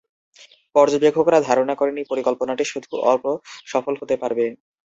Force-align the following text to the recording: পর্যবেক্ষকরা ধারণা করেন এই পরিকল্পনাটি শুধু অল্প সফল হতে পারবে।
পর্যবেক্ষকরা 0.75 1.39
ধারণা 1.49 1.73
করেন 1.79 1.95
এই 1.97 2.09
পরিকল্পনাটি 2.11 2.63
শুধু 2.71 2.89
অল্প 3.03 3.25
সফল 3.67 3.93
হতে 4.01 4.15
পারবে। 4.21 4.45